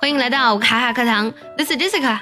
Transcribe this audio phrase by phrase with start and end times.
[0.00, 2.18] 欢迎来到卡卡课堂，This is Jessica。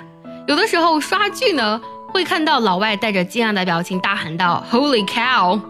[0.46, 5.60] 有的时候刷剧呢，会看到老外带着惊讶的表情大喊道 “Holy cow”，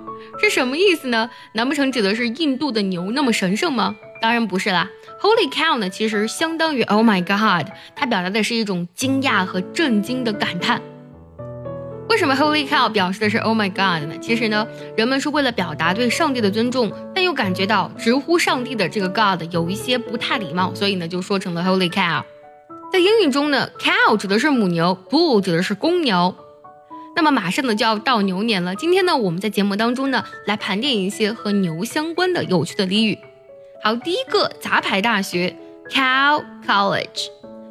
[0.40, 1.28] 是什么意思呢？
[1.52, 3.94] 难不成指的是印度的牛那么神圣吗？
[4.20, 4.88] 当然不是啦。
[5.20, 10.80] Holy cow 呢，其实相当于 Oh my God，它表达的是一种惊讶和震惊的感叹。
[12.08, 14.18] 为什么 Holy cow 表示的是 Oh my God 呢？
[14.18, 14.66] 其实呢，
[14.96, 22.22] 人们是为了表达对上帝的尊重，但又感觉到直呼上帝的这个 God 有一些不太礼貌，所以呢就说成了 Holy cow。
[22.90, 26.34] 在英语中呢，cow 指的是母牛，bull 指的是公牛。
[27.14, 33.18] 那么马上呢就要到牛年了，今天呢我们在节目当中呢来盘点一些和牛相关的有趣的俚语。
[33.82, 35.54] 好，第一个杂牌大学
[35.90, 37.26] ，cow college。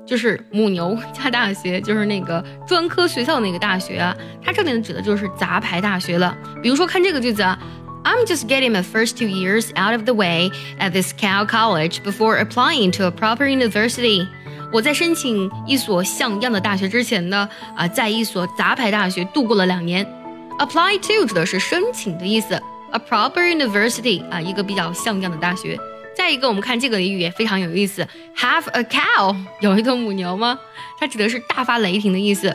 [0.08, 6.36] 就是母牛加大学，就是那个专科学校那个大学啊，它这里呢指的就是杂牌大学了。
[6.64, 7.60] 比如说看这个句子啊
[8.04, 10.50] ，I'm just getting my first two years out of the way
[10.80, 14.26] at this cow college before applying to a proper university。
[14.72, 20.06] 我在申请一所像样的大学之前呢，啊，在一所杂牌大学度过了两年。
[20.60, 22.56] Apply to 指的是申请的意思
[22.92, 25.78] ，a proper university 啊，一个比较像样的大学。
[26.18, 28.02] 再一个，我们看这个俚语也非常有意思
[28.36, 30.60] ，have a cow，有一头母牛吗？
[31.00, 32.50] 它指的是大发雷霆的意思。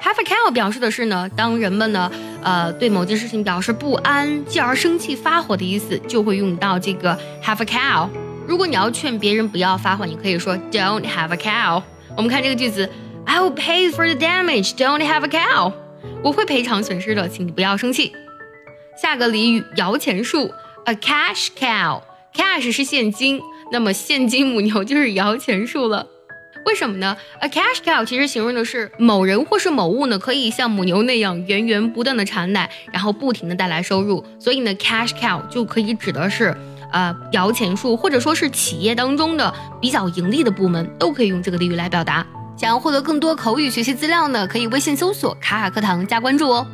[0.00, 2.08] have a cow 表示的是呢，当人们呢，
[2.44, 8.08] 呃，对某件事情表示不安，继而生气发火的意思，就会用到这个 have a cow。
[8.46, 11.82] 如果你要劝别人不要发火，你可以说 don't have a cow。
[12.16, 12.88] 我们看这个句子
[13.26, 15.72] ，I will pay for the damage，don't have a cow。
[16.22, 18.12] 我会赔偿损失的，请你不要生气。
[18.96, 20.52] 下个俚语摇钱树
[20.84, 22.00] ，a cash cow。
[22.34, 26.06] Cash 是现金，那么现金母牛就是摇钱树了。
[26.64, 34.24] 为什么呢？A cash cow 其实形容的是某人或是某物呢，可以像母牛那样源源不断的产奶，然后不停的带来收入。
[34.38, 36.56] 所以呢，cash cow 就可以指的是
[36.92, 42.24] 呃摇钱树，或者说是企业当中的比较盈利的部门，都可以用这个俚语来表达。
[42.56, 46.66] 想要获得更多口语学习资料呢，可以微信搜索卡卡课堂加关注哦。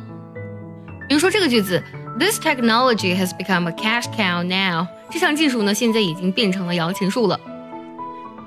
[1.07, 1.81] 比如说这个句子。
[2.19, 4.85] This technology has become a cash cow now。
[5.09, 7.39] 这项技术呢，现在已经变成了摇钱树了。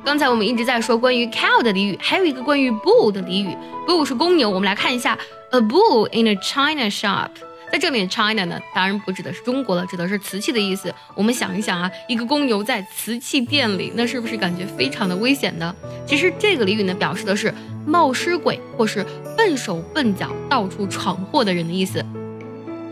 [0.05, 3.57] 刚才我们一直在说关于 cow 的俚语，还有一个关于 bull 的俚语。
[3.89, 5.19] bull 是公牛，我们来看一下
[5.53, 7.31] a bull in a china shop。
[7.73, 10.95] 在这里，china 呢，当然不指的是中国了，指的是瓷器的意思。
[11.15, 15.75] 我们想一想啊，一个公牛在瓷器店里，那是不是感觉非常的危险呢？
[16.07, 17.55] 其实这个俚语呢，表示的是
[17.87, 19.03] 冒失鬼或是
[19.35, 22.05] 笨手笨脚、到处闯祸的人的意思。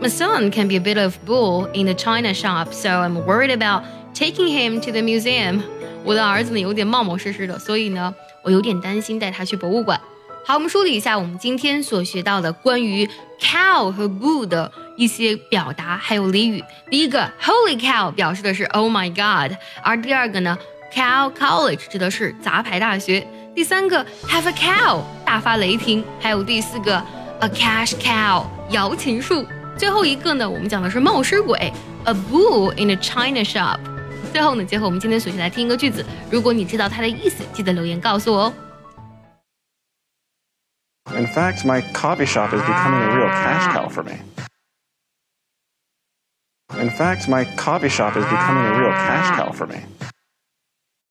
[0.00, 3.50] My son can be a bit of bull in the china shop, so I'm worried
[3.50, 3.82] about
[4.14, 5.62] taking him to the museum.
[6.04, 10.00] 我的儿子呢有点冒冒失失的，所以呢我有点担心带他去博物馆。
[10.44, 13.08] 好，我们梳理一下我们今天所学到的关于
[13.40, 16.62] cow 和 bull 的一些表达还有俚语。
[16.88, 20.56] 第一个 Holy cow 表示的是 Oh my God，而第二个呢
[20.94, 23.26] Cow College 指的是杂牌大学。
[23.56, 27.02] 第三个 Have a cow 大发雷霆，还有第四个
[27.40, 29.44] A cash cow 摇钱树。
[29.76, 31.72] 最后一个呢，我们讲的是冒失鬼，
[32.04, 33.78] a bull in a china shop。
[34.32, 38.52] 最后呢，结合我们今天所学来听一个句子，如果你知道它的意思，记得留言告诉我哦。
[41.14, 44.18] In fact, my coffee shop is becoming a real cash cow for me.
[46.78, 49.76] In fact, my coffee shop is becoming a real cash cow for me.